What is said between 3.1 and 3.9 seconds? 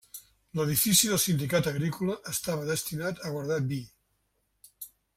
a guardar vi.